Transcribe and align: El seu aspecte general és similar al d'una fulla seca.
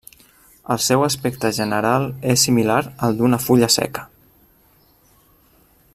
El 0.75 0.79
seu 0.85 1.03
aspecte 1.07 1.51
general 1.57 2.07
és 2.35 2.47
similar 2.47 2.79
al 3.09 3.21
d'una 3.21 3.41
fulla 3.47 3.71
seca. 3.77 4.07